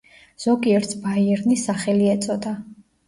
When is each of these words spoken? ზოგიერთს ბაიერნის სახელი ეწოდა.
ზოგიერთს 0.45 0.97
ბაიერნის 1.03 1.67
სახელი 1.69 2.09
ეწოდა. 2.15 2.55